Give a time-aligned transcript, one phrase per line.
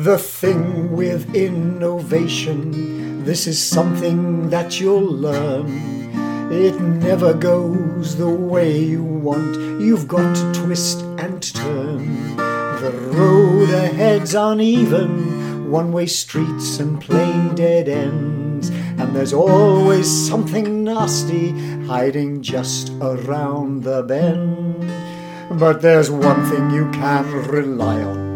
[0.00, 5.68] The thing with innovation, this is something that you'll learn.
[6.50, 12.34] It never goes the way you want, you've got to twist and turn.
[12.36, 18.70] The road ahead's uneven, one way streets and plain dead ends.
[18.70, 21.50] And there's always something nasty
[21.84, 24.80] hiding just around the bend.
[25.60, 28.29] But there's one thing you can rely on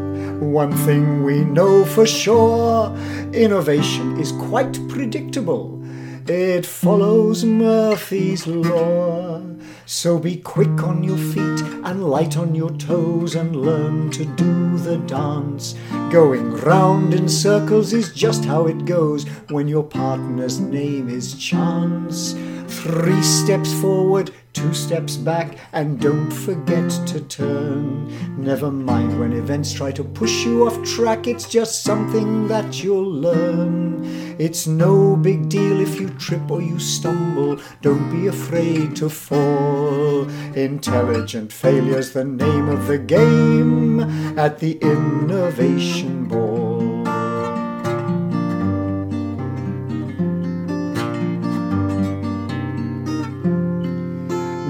[0.52, 2.94] one thing we know for sure
[3.32, 5.83] innovation is quite predictable.
[6.26, 9.42] It follows Murphy's Law.
[9.84, 14.78] So be quick on your feet and light on your toes and learn to do
[14.78, 15.74] the dance.
[16.10, 22.32] Going round in circles is just how it goes when your partner's name is Chance.
[22.68, 28.42] Three steps forward, two steps back, and don't forget to turn.
[28.42, 33.12] Never mind when events try to push you off track, it's just something that you'll
[33.12, 34.23] learn.
[34.36, 40.28] It's no big deal if you trip or you stumble, don't be afraid to fall.
[40.54, 44.00] Intelligent failure's the name of the game
[44.36, 47.04] at the Innovation Ball.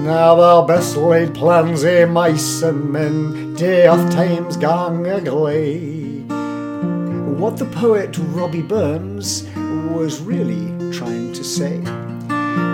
[0.05, 6.25] Now the best laid plans o' mice and men, day off time's gang agley.
[7.39, 9.47] What the poet Robbie Burns
[9.93, 11.81] was really trying to say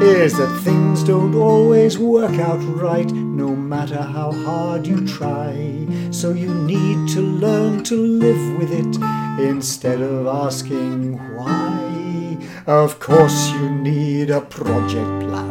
[0.01, 5.87] is that things don't always work out right, no matter how hard you try.
[6.09, 8.95] So you need to learn to live with it
[9.39, 12.37] instead of asking why.
[12.65, 15.50] Of course, you need a project plan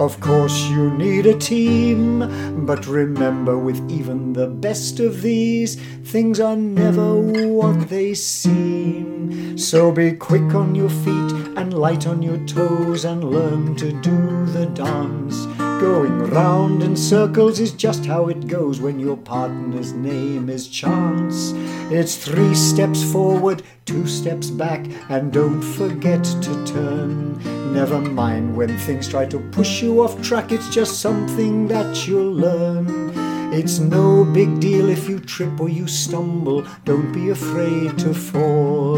[0.00, 5.74] of course, you need a team, but remember, with even the best of these,
[6.04, 9.58] things are never what they seem.
[9.58, 14.46] So be quick on your feet and light on your toes and learn to do
[14.46, 15.69] the dance.
[15.80, 21.52] Going round in circles is just how it goes when your partner's name is Chance.
[21.90, 27.72] It's three steps forward, two steps back, and don't forget to turn.
[27.72, 32.30] Never mind when things try to push you off track, it's just something that you'll
[32.30, 33.09] learn.
[33.52, 38.96] It's no big deal if you trip or you stumble, don't be afraid to fall.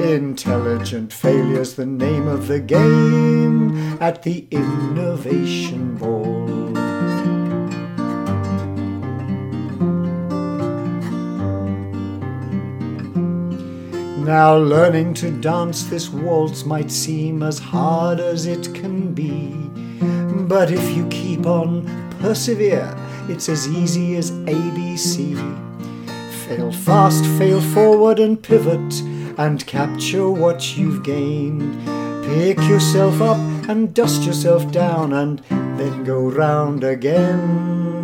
[0.00, 6.46] Intelligent failure's the name of the game at the Innovation Ball.
[14.24, 19.54] Now, learning to dance this waltz might seem as hard as it can be.
[20.46, 21.84] But if you keep on,
[22.20, 22.94] persevere,
[23.28, 25.36] it's as easy as ABC.
[26.46, 29.02] Fail fast, fail forward, and pivot,
[29.38, 31.84] and capture what you've gained.
[32.24, 33.38] Pick yourself up
[33.68, 35.40] and dust yourself down, and
[35.78, 37.95] then go round again.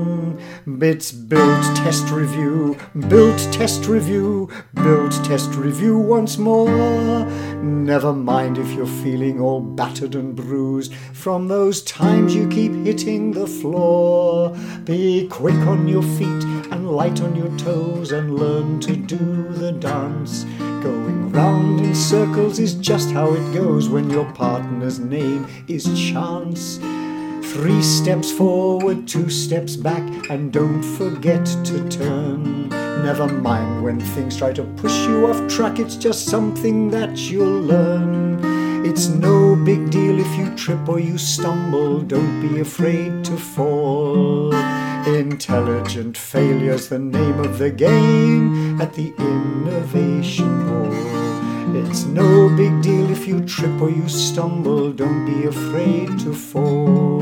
[0.64, 2.76] Bits build, test, review,
[3.08, 7.24] build, test, review, build, test, review once more.
[7.56, 13.32] Never mind if you're feeling all battered and bruised from those times you keep hitting
[13.32, 14.56] the floor.
[14.84, 19.72] Be quick on your feet and light on your toes and learn to do the
[19.72, 20.44] dance.
[20.80, 26.78] Going round in circles is just how it goes when your partner's name is Chance.
[27.52, 32.70] Three steps forward, two steps back, and don't forget to turn.
[32.70, 37.60] Never mind when things try to push you off track, it's just something that you'll
[37.60, 38.40] learn.
[38.86, 44.54] It's no big deal if you trip or you stumble, don't be afraid to fall.
[45.06, 51.21] Intelligent failure's the name of the game at the Innovation Ball.
[51.70, 57.20] It's no big deal if you trip or you stumble, don't be afraid to fall.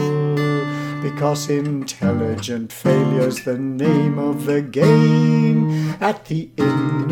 [1.02, 5.94] Because intelligent failure's the name of the game.
[6.00, 7.09] At the Innovation